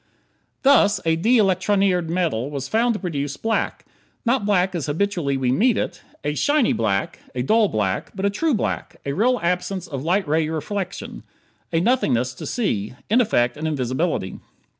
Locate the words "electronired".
1.37-2.09